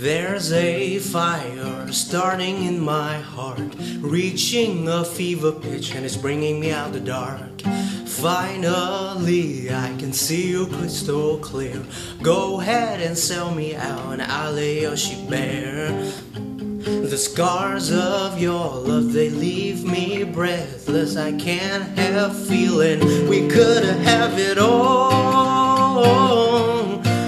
There's 0.00 0.50
a 0.50 0.98
fire 0.98 1.92
starting 1.92 2.64
in 2.64 2.80
my 2.80 3.18
heart, 3.18 3.76
reaching 3.98 4.88
a 4.88 5.04
fever 5.04 5.52
pitch, 5.52 5.94
and 5.94 6.06
it's 6.06 6.16
bringing 6.16 6.58
me 6.58 6.72
out 6.72 6.94
the 6.94 7.00
dark. 7.00 7.60
Finally, 8.06 9.70
I 9.70 9.94
can 9.98 10.14
see 10.14 10.48
you 10.48 10.68
crystal 10.68 11.36
clear. 11.36 11.82
Go 12.22 12.62
ahead 12.62 13.02
and 13.02 13.14
sell 13.18 13.54
me 13.54 13.76
out, 13.76 14.14
and 14.14 14.22
I'll 14.22 14.52
lay 14.52 14.80
your 14.80 14.96
sheep 14.96 15.28
bare. 15.28 15.92
The 15.92 17.18
scars 17.18 17.92
of 17.92 18.40
your 18.40 18.76
love, 18.76 19.12
they 19.12 19.28
leave 19.28 19.84
me 19.84 20.24
breathless. 20.24 21.18
I 21.18 21.32
can't 21.32 21.98
help 21.98 22.32
feeling 22.32 23.00
we 23.28 23.46
could 23.48 23.84
have 23.84 24.38
it 24.38 24.56
all. 24.56 26.00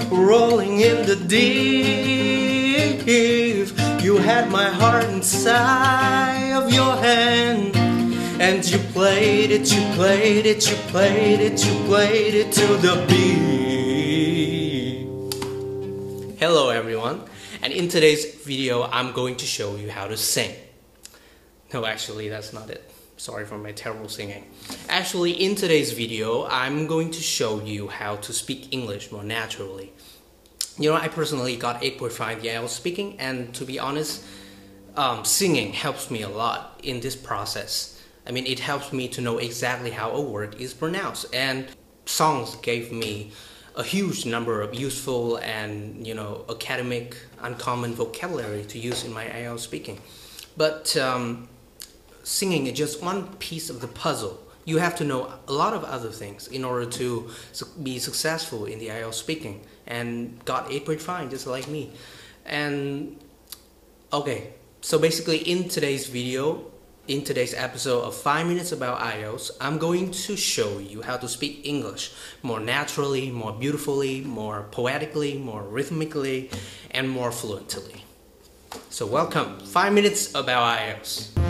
Rolling 0.09 0.79
in 0.79 1.05
the 1.05 1.15
deep. 1.15 2.42
If 3.05 4.01
you 4.01 4.15
had 4.15 4.49
my 4.49 4.69
heart 4.69 5.03
inside 5.09 6.51
of 6.53 6.71
your 6.71 6.95
hand. 6.95 7.75
And 8.39 8.63
you 8.65 8.77
played 8.77 9.51
it, 9.51 9.73
you 9.75 9.81
played 9.95 10.45
it, 10.45 10.69
you 10.69 10.77
played 10.87 11.41
it, 11.41 11.65
you 11.65 11.73
played 11.83 12.33
it 12.33 12.53
to 12.53 12.65
the 12.77 13.05
beat. 13.09 13.43
Hello 16.39 16.69
everyone, 16.69 17.23
and 17.61 17.73
in 17.73 17.89
today's 17.89 18.35
video 18.35 18.83
I'm 18.83 19.11
going 19.11 19.35
to 19.35 19.45
show 19.45 19.75
you 19.75 19.91
how 19.91 20.07
to 20.07 20.15
sing. 20.15 20.55
No, 21.73 21.85
actually 21.85 22.29
that's 22.29 22.53
not 22.53 22.69
it. 22.69 22.89
Sorry 23.17 23.43
for 23.45 23.57
my 23.57 23.73
terrible 23.73 24.07
singing. 24.07 24.45
Actually, 24.87 25.31
in 25.31 25.55
today's 25.55 25.91
video 25.91 26.45
I'm 26.47 26.87
going 26.87 27.11
to 27.11 27.21
show 27.21 27.59
you 27.59 27.89
how 27.89 28.15
to 28.15 28.31
speak 28.31 28.73
English 28.73 29.11
more 29.11 29.25
naturally. 29.25 29.91
You 30.77 30.89
know, 30.89 30.95
I 30.95 31.07
personally 31.07 31.55
got 31.55 31.81
8.5 31.81 32.41
the 32.41 32.47
IELTS 32.47 32.69
speaking, 32.69 33.19
and 33.19 33.53
to 33.53 33.63
be 33.63 33.77
honest, 33.79 34.23
um, 34.95 35.23
singing 35.23 35.71
helps 35.73 36.09
me 36.09 36.23
a 36.23 36.29
lot 36.29 36.79
in 36.83 36.99
this 36.99 37.15
process. 37.15 38.01
I 38.25 38.31
mean, 38.31 38.47
it 38.47 38.59
helps 38.59 38.91
me 38.91 39.07
to 39.09 39.21
know 39.21 39.37
exactly 39.37 39.91
how 39.91 40.11
a 40.11 40.21
word 40.21 40.55
is 40.59 40.73
pronounced, 40.73 41.33
and 41.33 41.67
songs 42.05 42.55
gave 42.55 42.91
me 42.91 43.31
a 43.75 43.83
huge 43.83 44.25
number 44.25 44.61
of 44.61 44.75
useful 44.75 45.37
and 45.37 46.05
you 46.05 46.13
know 46.13 46.45
academic 46.47 47.17
uncommon 47.41 47.93
vocabulary 47.93 48.63
to 48.65 48.77
use 48.77 49.03
in 49.03 49.13
my 49.13 49.25
IELTS 49.25 49.59
speaking. 49.59 49.99
But 50.55 50.95
um, 50.97 51.49
singing 52.23 52.67
is 52.67 52.77
just 52.77 53.01
one 53.01 53.27
piece 53.37 53.69
of 53.69 53.81
the 53.81 53.87
puzzle 53.87 54.39
you 54.65 54.77
have 54.77 54.95
to 54.97 55.03
know 55.03 55.33
a 55.47 55.53
lot 55.53 55.73
of 55.73 55.83
other 55.83 56.09
things 56.09 56.47
in 56.47 56.63
order 56.63 56.85
to 56.85 57.29
be 57.81 57.99
successful 57.99 58.65
in 58.65 58.79
the 58.79 58.87
IELTS 58.87 59.15
speaking. 59.15 59.61
And 59.85 60.43
got 60.45 60.69
8.5 60.69 61.29
just 61.29 61.45
like 61.47 61.67
me. 61.67 61.91
And 62.45 63.17
okay 64.13 64.53
so 64.81 64.99
basically 64.99 65.37
in 65.37 65.67
today's 65.67 66.05
video 66.05 66.61
in 67.07 67.23
today's 67.23 67.55
episode 67.55 68.03
of 68.03 68.15
5 68.15 68.45
minutes 68.45 68.71
about 68.71 68.99
IELTS 68.99 69.49
I'm 69.59 69.79
going 69.79 70.11
to 70.11 70.37
show 70.37 70.77
you 70.77 71.01
how 71.01 71.17
to 71.17 71.27
speak 71.27 71.61
English 71.63 72.13
more 72.43 72.59
naturally 72.59 73.31
more 73.31 73.53
beautifully 73.53 74.21
more 74.21 74.67
poetically 74.69 75.35
more 75.39 75.63
rhythmically 75.63 76.51
and 76.91 77.09
more 77.09 77.31
fluently. 77.31 78.03
So 78.89 79.07
welcome. 79.07 79.59
5 79.59 79.93
minutes 79.93 80.29
about 80.35 80.77
IELTS 80.77 81.42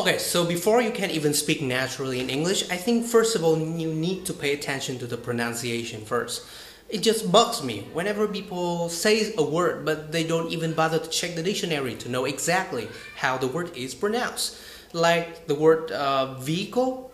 Okay, 0.00 0.16
so 0.16 0.46
before 0.46 0.80
you 0.80 0.92
can 0.92 1.10
even 1.10 1.34
speak 1.34 1.60
naturally 1.60 2.20
in 2.20 2.30
English, 2.30 2.70
I 2.70 2.78
think 2.78 3.04
first 3.04 3.36
of 3.36 3.44
all 3.44 3.58
you 3.58 3.92
need 3.92 4.24
to 4.24 4.32
pay 4.32 4.54
attention 4.54 4.98
to 4.98 5.06
the 5.06 5.18
pronunciation 5.18 6.06
first. 6.06 6.42
It 6.88 7.02
just 7.02 7.30
bugs 7.30 7.62
me 7.62 7.86
whenever 7.92 8.26
people 8.26 8.88
say 8.88 9.34
a 9.36 9.42
word 9.42 9.84
but 9.84 10.10
they 10.10 10.24
don't 10.24 10.50
even 10.50 10.72
bother 10.72 10.98
to 10.98 11.10
check 11.10 11.34
the 11.34 11.42
dictionary 11.42 11.96
to 11.96 12.08
know 12.08 12.24
exactly 12.24 12.88
how 13.16 13.36
the 13.36 13.46
word 13.46 13.76
is 13.76 13.94
pronounced. 13.94 14.56
Like 14.94 15.46
the 15.48 15.54
word 15.54 15.92
uh, 15.92 16.32
vehicle, 16.38 17.12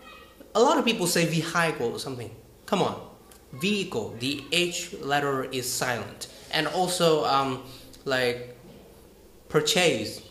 a 0.55 0.61
lot 0.61 0.77
of 0.77 0.85
people 0.85 1.07
say 1.07 1.25
vehicle 1.25 1.91
or 1.91 1.99
something. 1.99 2.31
Come 2.67 2.81
on, 2.81 2.95
vehicle, 3.51 4.15
the 4.21 4.45
H 4.53 4.93
letter 5.01 5.43
is 5.43 5.69
silent. 5.69 6.27
And 6.51 6.67
also 6.67 7.25
um, 7.25 7.63
like 8.05 8.55
purchase, 9.49 10.21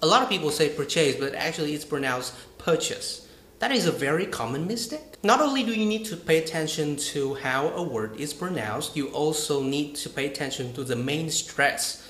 a 0.00 0.06
lot 0.06 0.22
of 0.22 0.28
people 0.28 0.50
say 0.50 0.68
purchase, 0.68 1.16
but 1.16 1.34
actually 1.34 1.74
it's 1.74 1.84
pronounced 1.84 2.34
purchase. 2.58 3.26
That 3.58 3.72
is 3.72 3.86
a 3.86 3.92
very 3.92 4.26
common 4.26 4.66
mistake. 4.66 5.16
Not 5.22 5.40
only 5.40 5.64
do 5.64 5.72
you 5.74 5.84
need 5.84 6.04
to 6.06 6.16
pay 6.16 6.38
attention 6.38 6.96
to 7.12 7.34
how 7.34 7.70
a 7.70 7.82
word 7.82 8.20
is 8.20 8.32
pronounced, 8.32 8.96
you 8.96 9.08
also 9.08 9.62
need 9.62 9.96
to 9.96 10.08
pay 10.08 10.26
attention 10.26 10.72
to 10.74 10.84
the 10.84 10.94
main 10.94 11.28
stress 11.30 12.04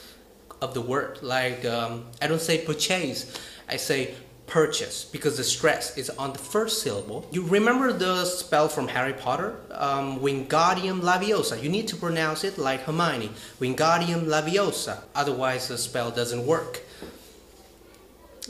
of 0.60 0.74
the 0.74 0.82
word. 0.82 1.20
Like, 1.22 1.64
um, 1.64 2.06
I 2.20 2.26
don't 2.26 2.40
say 2.40 2.58
purchase, 2.58 3.32
I 3.66 3.76
say 3.76 4.14
purchase 4.46 5.04
because 5.04 5.36
the 5.36 5.44
stress 5.44 5.96
is 5.96 6.10
on 6.10 6.32
the 6.32 6.38
first 6.38 6.82
syllable. 6.82 7.26
You 7.30 7.42
remember 7.44 7.92
the 7.92 8.24
spell 8.24 8.68
from 8.68 8.88
Harry 8.88 9.12
Potter? 9.12 9.56
Um, 9.70 10.20
Wingardium 10.20 11.00
Leviosa. 11.00 11.62
You 11.62 11.68
need 11.68 11.88
to 11.88 11.96
pronounce 11.96 12.44
it 12.44 12.58
like 12.58 12.80
Hermione. 12.80 13.30
Wingardium 13.60 14.24
Leviosa. 14.24 15.02
Otherwise 15.14 15.68
the 15.68 15.78
spell 15.78 16.10
doesn't 16.10 16.46
work. 16.46 16.82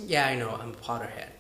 Yeah, 0.06 0.26
I 0.26 0.36
know, 0.36 0.50
I'm 0.50 0.70
a 0.70 0.74
Potterhead. 0.74 1.30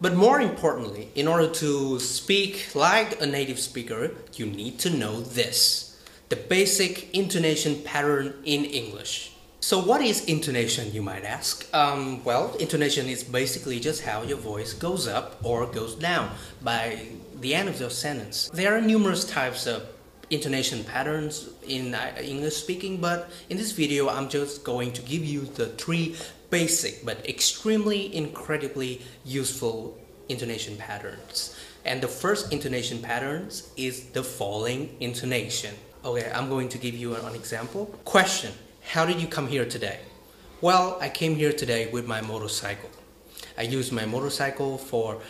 But 0.00 0.14
more 0.14 0.40
importantly, 0.40 1.08
in 1.14 1.28
order 1.28 1.48
to 1.54 2.00
speak 2.00 2.74
like 2.74 3.20
a 3.22 3.26
native 3.26 3.58
speaker, 3.58 4.10
you 4.34 4.46
need 4.46 4.78
to 4.80 4.90
know 4.90 5.20
this. 5.20 5.96
The 6.28 6.36
basic 6.36 7.14
intonation 7.14 7.82
pattern 7.82 8.34
in 8.44 8.64
English. 8.64 9.32
So 9.60 9.78
what 9.78 10.02
is 10.02 10.24
intonation, 10.24 10.92
you 10.92 11.02
might 11.02 11.24
ask? 11.24 11.72
Um, 11.72 12.24
well, 12.24 12.54
intonation 12.58 13.06
is 13.06 13.22
basically 13.22 13.78
just 13.78 14.02
how 14.02 14.22
your 14.22 14.38
voice 14.38 14.72
goes 14.72 15.06
up 15.06 15.38
or 15.44 15.66
goes 15.66 15.94
down 15.94 16.34
by 16.62 16.98
the 17.38 17.54
end 17.54 17.68
of 17.68 17.78
your 17.78 17.90
sentence. 17.90 18.50
There 18.52 18.76
are 18.76 18.80
numerous 18.80 19.24
types 19.24 19.68
of 19.68 19.84
intonation 20.30 20.82
patterns 20.82 21.48
in 21.68 21.94
uh, 21.94 22.12
English 22.20 22.56
speaking, 22.56 22.96
but 22.96 23.30
in 23.50 23.56
this 23.56 23.70
video 23.70 24.08
I'm 24.08 24.28
just 24.28 24.64
going 24.64 24.92
to 24.94 25.02
give 25.02 25.24
you 25.24 25.42
the 25.42 25.66
three 25.66 26.16
basic 26.52 27.04
but 27.04 27.26
extremely 27.26 28.14
incredibly 28.14 29.00
useful 29.24 29.98
intonation 30.28 30.76
patterns. 30.76 31.56
And 31.84 32.00
the 32.00 32.08
first 32.08 32.52
intonation 32.52 33.00
patterns 33.00 33.72
is 33.76 34.10
the 34.10 34.22
falling 34.22 34.94
intonation. 35.00 35.74
Okay, 36.04 36.30
I'm 36.32 36.48
going 36.50 36.68
to 36.68 36.78
give 36.78 36.94
you 36.94 37.16
an 37.16 37.34
example. 37.34 37.86
Question, 38.04 38.52
how 38.82 39.06
did 39.06 39.18
you 39.18 39.26
come 39.26 39.48
here 39.48 39.64
today? 39.64 40.00
Well, 40.60 40.98
I 41.00 41.08
came 41.08 41.34
here 41.36 41.54
today 41.54 41.88
with 41.90 42.06
my 42.06 42.20
motorcycle. 42.20 42.90
I 43.56 43.62
use 43.62 43.90
my 43.90 44.04
motorcycle 44.04 44.76
for 44.76 45.22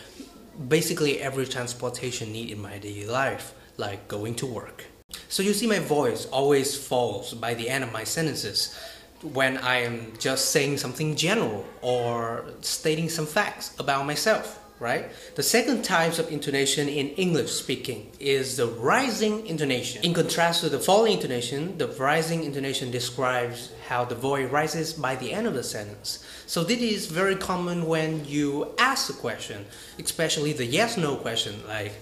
basically 0.68 1.20
every 1.20 1.46
transportation 1.46 2.32
need 2.32 2.50
in 2.50 2.60
my 2.60 2.78
daily 2.78 3.06
life, 3.06 3.54
like 3.76 4.08
going 4.08 4.34
to 4.36 4.46
work. 4.46 4.84
So 5.28 5.42
you 5.42 5.54
see 5.54 5.66
my 5.66 5.78
voice 5.78 6.26
always 6.26 6.76
falls 6.76 7.32
by 7.32 7.54
the 7.54 7.68
end 7.68 7.84
of 7.84 7.92
my 7.92 8.04
sentences 8.04 8.76
when 9.22 9.56
I 9.58 9.76
am 9.78 10.12
just 10.18 10.50
saying 10.50 10.78
something 10.78 11.16
general 11.16 11.64
or 11.80 12.44
stating 12.60 13.08
some 13.08 13.26
facts 13.26 13.74
about 13.78 14.04
myself, 14.06 14.58
right? 14.80 15.10
The 15.36 15.42
second 15.42 15.84
type 15.84 16.18
of 16.18 16.30
intonation 16.32 16.88
in 16.88 17.10
English 17.10 17.52
speaking 17.52 18.10
is 18.18 18.56
the 18.56 18.66
rising 18.66 19.46
intonation. 19.46 20.02
In 20.04 20.12
contrast 20.12 20.60
to 20.62 20.68
the 20.68 20.80
falling 20.80 21.12
intonation, 21.12 21.78
the 21.78 21.86
rising 21.86 22.42
intonation 22.42 22.90
describes 22.90 23.70
how 23.88 24.04
the 24.04 24.16
voice 24.16 24.50
rises 24.50 24.92
by 24.92 25.14
the 25.14 25.32
end 25.32 25.46
of 25.46 25.54
the 25.54 25.62
sentence. 25.62 26.24
So 26.46 26.64
this 26.64 26.80
is 26.80 27.06
very 27.06 27.36
common 27.36 27.86
when 27.86 28.24
you 28.24 28.74
ask 28.78 29.08
a 29.08 29.14
question, 29.14 29.66
especially 29.98 30.52
the 30.52 30.66
yes-no 30.66 31.16
question 31.16 31.54
like, 31.68 31.92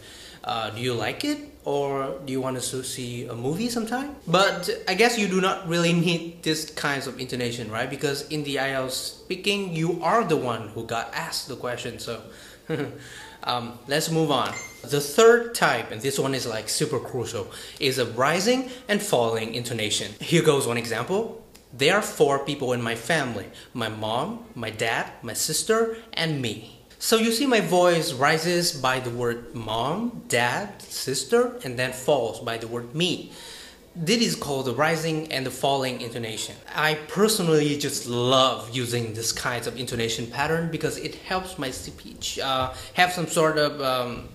uh, 0.44 0.70
do 0.70 0.80
you 0.80 0.94
like 0.94 1.24
it 1.24 1.38
or 1.64 2.18
do 2.24 2.32
you 2.32 2.40
want 2.40 2.60
to 2.60 2.82
see 2.82 3.26
a 3.26 3.34
movie 3.34 3.68
sometime? 3.68 4.16
But 4.26 4.70
I 4.88 4.94
guess 4.94 5.18
you 5.18 5.28
do 5.28 5.40
not 5.40 5.68
really 5.68 5.92
need 5.92 6.42
this 6.42 6.70
kinds 6.70 7.06
of 7.06 7.20
intonation, 7.20 7.70
right? 7.70 7.88
Because 7.88 8.28
in 8.28 8.44
the 8.44 8.56
IELTS 8.56 8.92
speaking, 8.92 9.74
you 9.74 10.02
are 10.02 10.24
the 10.24 10.36
one 10.36 10.68
who 10.68 10.84
got 10.86 11.12
asked 11.12 11.48
the 11.48 11.56
question. 11.56 11.98
So 11.98 12.22
um, 13.44 13.78
let's 13.86 14.10
move 14.10 14.30
on. 14.30 14.54
The 14.82 15.00
third 15.00 15.54
type, 15.54 15.90
and 15.90 16.00
this 16.00 16.18
one 16.18 16.34
is 16.34 16.46
like 16.46 16.68
super 16.68 16.98
crucial, 16.98 17.52
is 17.78 17.98
a 17.98 18.06
rising 18.06 18.70
and 18.88 19.02
falling 19.02 19.54
intonation. 19.54 20.12
Here 20.20 20.42
goes 20.42 20.66
one 20.66 20.78
example. 20.78 21.44
There 21.72 21.94
are 21.94 22.02
four 22.02 22.40
people 22.40 22.72
in 22.72 22.82
my 22.82 22.94
family. 22.94 23.46
My 23.74 23.88
mom, 23.88 24.46
my 24.54 24.70
dad, 24.70 25.12
my 25.22 25.34
sister, 25.34 25.98
and 26.14 26.40
me. 26.42 26.79
So 27.02 27.16
you 27.16 27.32
see 27.32 27.46
my 27.46 27.62
voice 27.62 28.12
rises 28.12 28.72
by 28.72 29.00
the 29.00 29.08
word 29.08 29.54
mom, 29.54 30.24
dad, 30.28 30.82
sister, 30.82 31.58
and 31.64 31.78
then 31.78 31.94
falls 31.94 32.40
by 32.40 32.58
the 32.58 32.68
word 32.68 32.94
me. 32.94 33.32
This 33.96 34.20
is 34.20 34.36
called 34.36 34.66
the 34.66 34.74
rising 34.74 35.32
and 35.32 35.46
the 35.46 35.50
falling 35.50 36.02
intonation. 36.02 36.56
I 36.74 36.96
personally 37.08 37.78
just 37.78 38.06
love 38.06 38.68
using 38.76 39.14
this 39.14 39.32
kind 39.32 39.66
of 39.66 39.80
intonation 39.80 40.26
pattern 40.26 40.70
because 40.70 40.98
it 40.98 41.14
helps 41.14 41.58
my 41.58 41.70
speech 41.70 42.38
uh, 42.38 42.74
have 42.92 43.12
some 43.12 43.28
sort 43.28 43.56
of 43.56 43.80
um, 43.80 44.28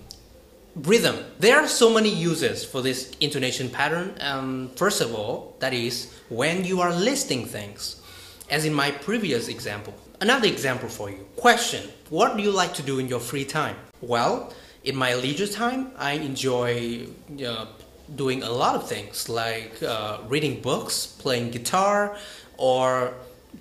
rhythm. 0.74 1.24
There 1.38 1.56
are 1.60 1.68
so 1.68 1.94
many 1.94 2.12
uses 2.12 2.64
for 2.64 2.82
this 2.82 3.12
intonation 3.20 3.70
pattern. 3.70 4.16
Um, 4.20 4.70
first 4.74 5.00
of 5.00 5.14
all, 5.14 5.54
that 5.60 5.72
is 5.72 6.12
when 6.30 6.64
you 6.64 6.80
are 6.80 6.92
listing 6.92 7.46
things, 7.46 8.02
as 8.50 8.64
in 8.64 8.74
my 8.74 8.90
previous 8.90 9.48
example. 9.48 9.94
Another 10.20 10.48
example 10.48 10.88
for 10.88 11.10
you. 11.10 11.26
Question 11.36 11.90
What 12.10 12.36
do 12.36 12.42
you 12.42 12.50
like 12.50 12.74
to 12.74 12.82
do 12.82 12.98
in 12.98 13.08
your 13.08 13.20
free 13.20 13.44
time? 13.44 13.76
Well, 14.00 14.52
in 14.84 14.96
my 14.96 15.14
leisure 15.14 15.46
time, 15.48 15.90
I 15.98 16.12
enjoy 16.12 17.06
uh, 17.44 17.66
doing 18.14 18.42
a 18.42 18.50
lot 18.50 18.76
of 18.76 18.88
things 18.88 19.28
like 19.28 19.82
uh, 19.82 20.18
reading 20.28 20.62
books, 20.62 21.06
playing 21.06 21.50
guitar, 21.50 22.16
or 22.56 23.14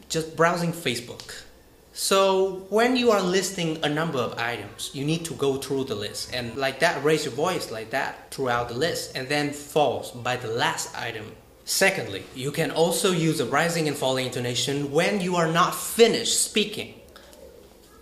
just 0.10 0.36
browsing 0.36 0.72
Facebook. 0.72 1.46
So 1.94 2.66
when 2.70 2.98
you 2.98 3.12
are 3.12 3.22
listing 3.22 3.80
a 3.84 3.90
number 3.90 4.20
of 4.20 4.38
items, 4.38 4.92
you 4.94 5.06
need 5.06 5.24
to 5.26 5.34
go 5.34 5.56
through 5.56 5.86
the 5.86 5.96
list 5.96 6.34
and 6.34 6.56
like 6.58 6.80
that 6.80 7.02
raise 7.04 7.24
your 7.24 7.34
voice 7.34 7.72
like 7.72 7.92
that 7.92 8.32
throughout 8.32 8.68
the 8.68 8.76
list 8.76 9.16
and 9.16 9.30
then 9.30 9.52
falls 9.52 10.12
by 10.12 10.36
the 10.36 10.50
last 10.50 10.94
item. 10.98 11.32
Secondly, 11.66 12.24
you 12.36 12.52
can 12.52 12.70
also 12.70 13.12
use 13.12 13.40
a 13.40 13.46
rising 13.46 13.88
and 13.88 13.98
falling 13.98 14.28
intonation 14.28 14.92
when 14.92 15.20
you 15.20 15.36
are 15.36 15.52
not 15.52 15.74
finished 15.74 16.40
speaking. 16.40 16.94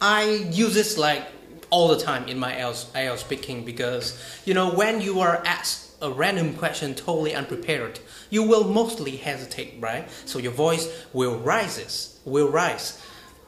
I 0.02 0.50
use 0.52 0.74
this 0.74 0.98
like 0.98 1.26
all 1.70 1.88
the 1.88 1.98
time 1.98 2.28
in 2.28 2.38
my 2.38 2.54
IELTS, 2.54 3.20
speaking 3.20 3.64
because 3.64 4.20
you 4.44 4.54
know 4.54 4.74
when 4.74 5.00
you 5.00 5.22
are 5.22 5.42
asked 5.46 5.92
a 6.02 6.12
random 6.12 6.56
question 6.56 6.94
totally 6.94 7.34
unprepared, 7.34 8.02
you 8.30 8.44
will 8.44 8.66
mostly 8.66 9.16
hesitate, 9.16 9.76
right? 9.80 10.10
So 10.26 10.40
your 10.40 10.52
voice 10.52 11.06
will 11.14 11.40
rises, 11.40 12.20
will 12.26 12.50
rise. 12.50 13.02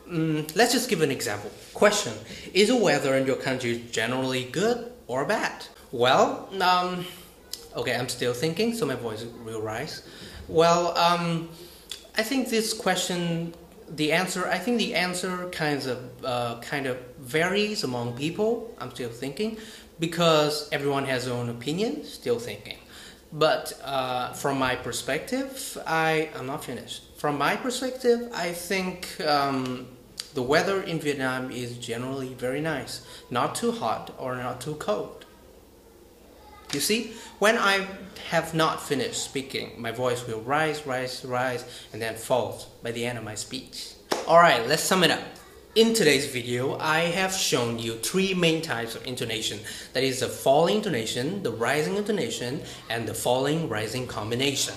Mm, 0.10 0.56
let's 0.56 0.72
just 0.72 0.90
give 0.90 1.02
an 1.02 1.12
example. 1.12 1.52
Question 1.74 2.14
Is 2.54 2.70
the 2.70 2.78
weather 2.78 3.16
in 3.16 3.28
your 3.28 3.36
country 3.36 3.84
generally 3.92 4.46
good 4.46 4.94
or 5.08 5.26
bad? 5.26 5.66
Well, 5.92 6.50
um, 6.62 7.06
okay, 7.76 7.96
I'm 7.96 8.10
still 8.10 8.34
thinking, 8.34 8.74
so 8.74 8.86
my 8.86 8.96
voice 8.96 9.26
will 9.44 9.62
rise. 9.62 10.04
Well, 10.48 10.98
um, 10.98 11.50
I 12.18 12.24
think 12.24 12.50
this 12.50 12.74
question, 12.74 13.54
the 13.90 14.12
answer, 14.12 14.48
I 14.48 14.58
think 14.58 14.78
the 14.78 14.96
answer 14.96 15.50
kinds 15.50 15.86
of 15.86 16.00
uh, 16.24 16.60
kind 16.62 16.86
of 16.86 16.98
varies 17.20 17.84
among 17.84 18.14
people. 18.14 18.74
I'm 18.80 18.92
still 18.92 19.10
thinking 19.10 19.58
because 20.00 20.70
everyone 20.72 21.06
has 21.06 21.26
their 21.26 21.34
own 21.34 21.50
opinion. 21.50 22.04
Still 22.04 22.40
thinking. 22.40 22.78
But 23.34 23.74
uh, 23.84 24.34
from 24.34 24.60
my 24.60 24.76
perspective, 24.76 25.78
I 25.86 26.30
am 26.36 26.48
not 26.48 26.64
finished. 26.64 27.04
From 27.18 27.38
my 27.38 27.56
perspective, 27.56 28.30
I 28.34 28.52
think 28.52 29.20
um, 29.22 29.88
the 30.36 30.44
weather 30.44 30.82
in 30.82 31.00
Vietnam 31.00 31.52
is 31.52 31.78
generally 31.78 32.34
very 32.34 32.62
nice, 32.62 33.06
not 33.30 33.56
too 33.56 33.72
hot 33.72 34.14
or 34.18 34.36
not 34.36 34.62
too 34.62 34.76
cold. 34.76 35.25
You 36.74 36.80
see, 36.80 37.14
when 37.40 37.58
I 37.58 37.88
have 38.30 38.54
not 38.54 38.82
finished 38.82 39.24
speaking, 39.24 39.74
my 39.78 39.92
voice 39.92 40.26
will 40.28 40.42
rise, 40.42 40.86
rise, 40.86 41.24
rise, 41.24 41.64
and 41.94 42.02
then 42.02 42.16
falls 42.16 42.66
by 42.84 42.92
the 42.92 43.06
end 43.06 43.18
of 43.18 43.24
my 43.24 43.36
speech. 43.36 43.94
Alright, 44.28 44.68
let's 44.68 44.84
sum 44.84 45.04
it 45.04 45.12
up. 45.12 45.22
In 45.76 45.94
today's 45.94 46.26
video, 46.28 46.78
I 46.80 47.00
have 47.02 47.34
shown 47.34 47.80
you 47.80 47.96
three 47.96 48.34
main 48.34 48.62
types 48.62 48.96
of 48.96 49.06
intonation. 49.06 49.60
That 49.94 50.04
is 50.04 50.22
the 50.22 50.28
falling 50.28 50.78
intonation, 50.78 51.44
the 51.44 51.52
rising 51.52 51.98
intonation, 51.98 52.62
and 52.90 53.08
the 53.08 53.14
falling 53.14 53.68
rising 53.68 54.08
combination. 54.08 54.74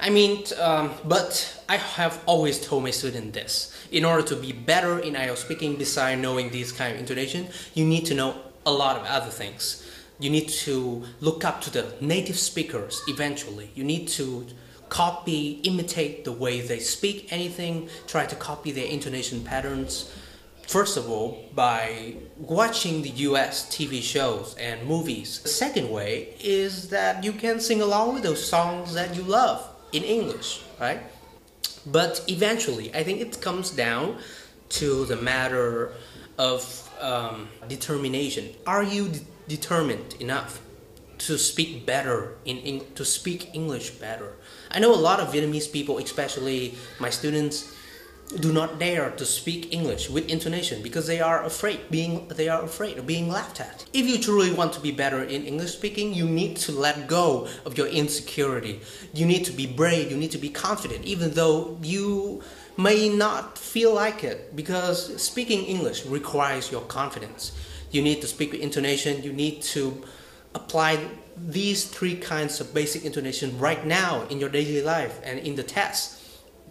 I 0.00 0.10
mean, 0.10 0.44
um, 0.60 0.92
but 1.04 1.62
I 1.68 1.76
have 1.76 2.22
always 2.26 2.60
told 2.60 2.84
my 2.84 2.90
students 2.90 3.34
this. 3.34 3.74
In 3.90 4.04
order 4.04 4.22
to 4.28 4.36
be 4.36 4.52
better 4.52 4.98
in 4.98 5.14
IELTS 5.14 5.38
speaking, 5.38 5.76
besides 5.76 6.20
knowing 6.20 6.50
these 6.50 6.72
kind 6.72 6.94
of 6.94 7.00
intonation, 7.00 7.48
you 7.74 7.84
need 7.84 8.06
to 8.06 8.14
know 8.14 8.36
a 8.64 8.70
lot 8.70 8.96
of 8.96 9.06
other 9.06 9.30
things. 9.30 9.87
You 10.20 10.30
need 10.30 10.48
to 10.66 11.04
look 11.20 11.44
up 11.44 11.60
to 11.62 11.70
the 11.70 11.92
native 12.00 12.38
speakers 12.38 13.02
eventually. 13.06 13.70
You 13.74 13.84
need 13.84 14.08
to 14.08 14.46
copy, 14.88 15.60
imitate 15.64 16.24
the 16.24 16.32
way 16.32 16.60
they 16.60 16.80
speak 16.80 17.32
anything, 17.32 17.88
try 18.06 18.26
to 18.26 18.34
copy 18.34 18.72
their 18.72 18.86
intonation 18.86 19.44
patterns. 19.44 20.12
First 20.66 20.96
of 20.96 21.08
all, 21.08 21.44
by 21.54 22.16
watching 22.36 23.02
the 23.02 23.10
US 23.28 23.66
TV 23.68 24.02
shows 24.02 24.54
and 24.58 24.86
movies. 24.86 25.40
The 25.40 25.48
second 25.48 25.90
way 25.90 26.34
is 26.40 26.88
that 26.90 27.24
you 27.24 27.32
can 27.32 27.60
sing 27.60 27.80
along 27.80 28.14
with 28.14 28.22
those 28.22 28.44
songs 28.44 28.94
that 28.94 29.14
you 29.14 29.22
love 29.22 29.66
in 29.92 30.02
English, 30.02 30.62
right? 30.80 31.00
But 31.86 32.24
eventually, 32.28 32.94
I 32.94 33.02
think 33.02 33.20
it 33.20 33.40
comes 33.40 33.70
down 33.70 34.18
to 34.80 35.06
the 35.06 35.16
matter 35.16 35.92
of 36.38 36.60
um, 37.00 37.48
determination. 37.68 38.50
Are 38.66 38.82
you 38.82 39.10
determined 39.48 40.14
enough 40.20 40.60
to 41.18 41.36
speak 41.36 41.84
better 41.84 42.36
in, 42.44 42.58
in 42.58 42.94
to 42.94 43.04
speak 43.04 43.50
English 43.54 43.90
better? 43.92 44.34
I 44.70 44.78
know 44.78 44.94
a 44.94 44.96
lot 44.96 45.20
of 45.20 45.32
Vietnamese 45.32 45.72
people, 45.72 45.98
especially 45.98 46.74
my 47.00 47.10
students, 47.10 47.74
do 48.36 48.52
not 48.52 48.78
dare 48.78 49.10
to 49.10 49.24
speak 49.24 49.72
English 49.72 50.10
with 50.10 50.28
intonation 50.28 50.82
because 50.82 51.06
they 51.06 51.20
are 51.20 51.44
afraid 51.44 51.80
being 51.90 52.28
they 52.28 52.48
are 52.48 52.62
afraid 52.62 52.98
of 52.98 53.06
being 53.06 53.28
laughed 53.28 53.60
at. 53.60 53.86
If 53.94 54.06
you 54.06 54.18
truly 54.18 54.52
want 54.52 54.74
to 54.74 54.80
be 54.80 54.92
better 54.92 55.22
in 55.22 55.44
English 55.44 55.72
speaking, 55.72 56.12
you 56.12 56.26
need 56.26 56.56
to 56.58 56.72
let 56.72 57.08
go 57.08 57.48
of 57.64 57.78
your 57.78 57.86
insecurity. 57.86 58.80
You 59.14 59.24
need 59.24 59.44
to 59.46 59.52
be 59.52 59.66
brave, 59.66 60.10
you 60.10 60.16
need 60.18 60.32
to 60.32 60.38
be 60.38 60.50
confident 60.50 61.04
even 61.04 61.30
though 61.30 61.78
you 61.82 62.42
may 62.76 63.08
not 63.08 63.56
feel 63.56 63.94
like 63.94 64.22
it 64.22 64.54
because 64.54 65.20
speaking 65.20 65.64
English 65.64 66.04
requires 66.04 66.70
your 66.70 66.82
confidence. 66.82 67.52
You 67.90 68.02
need 68.02 68.20
to 68.20 68.26
speak 68.26 68.52
with 68.52 68.60
intonation, 68.60 69.22
you 69.22 69.32
need 69.32 69.62
to 69.74 70.02
apply 70.54 70.98
these 71.36 71.84
three 71.84 72.16
kinds 72.16 72.60
of 72.60 72.74
basic 72.74 73.04
intonation 73.04 73.58
right 73.58 73.86
now 73.86 74.26
in 74.28 74.40
your 74.40 74.48
daily 74.48 74.82
life 74.82 75.20
and 75.22 75.38
in 75.38 75.54
the 75.54 75.62
test 75.62 76.18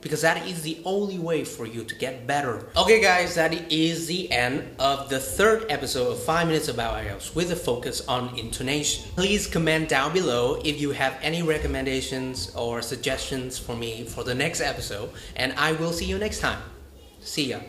because 0.02 0.22
that 0.22 0.46
is 0.48 0.62
the 0.62 0.78
only 0.86 1.18
way 1.18 1.44
for 1.44 1.66
you 1.66 1.84
to 1.84 1.96
get 1.96 2.28
better. 2.28 2.70
Okay 2.78 3.02
guys, 3.02 3.36
that 3.36 3.72
is 3.72 4.08
the 4.08 4.32
end 4.32 4.76
of 4.80 5.10
the 5.10 5.20
third 5.20 5.66
episode 5.70 6.12
of 6.12 6.24
5 6.24 6.48
Minutes 6.48 6.68
About 6.68 7.04
IELTS 7.04 7.36
with 7.36 7.52
a 7.52 7.56
focus 7.56 8.08
on 8.08 8.38
intonation. 8.38 9.10
Please 9.16 9.48
comment 9.48 9.90
down 9.90 10.14
below 10.14 10.62
if 10.64 10.80
you 10.80 10.92
have 10.92 11.18
any 11.22 11.42
recommendations 11.42 12.54
or 12.56 12.82
suggestions 12.82 13.58
for 13.58 13.76
me 13.76 14.06
for 14.06 14.24
the 14.24 14.36
next 14.36 14.62
episode 14.62 15.10
and 15.36 15.54
I 15.54 15.72
will 15.74 15.92
see 15.92 16.06
you 16.06 16.18
next 16.18 16.40
time. 16.40 16.62
See 17.20 17.50
ya. 17.50 17.60